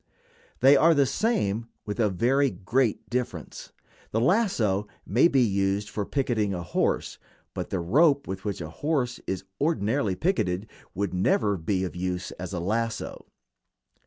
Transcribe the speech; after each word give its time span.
They 0.61 0.75
are 0.75 0.95
the 0.95 1.05
same, 1.05 1.67
with 1.85 1.99
a 1.99 2.09
very 2.09 2.49
great 2.49 3.07
difference. 3.07 3.71
The 4.09 4.19
lasso 4.19 4.87
may 5.05 5.27
be 5.27 5.43
used 5.43 5.91
for 5.91 6.07
picketing 6.07 6.55
a 6.55 6.63
horse, 6.63 7.19
but 7.53 7.69
the 7.69 7.79
rope 7.79 8.25
with 8.27 8.43
which 8.43 8.61
a 8.61 8.69
horse 8.71 9.19
is 9.27 9.43
ordinarily 9.61 10.15
picketed 10.15 10.67
would 10.95 11.13
never 11.13 11.55
be 11.55 11.83
of 11.83 11.95
use 11.95 12.31
as 12.39 12.51
a 12.51 12.59
lasso. 12.59 13.27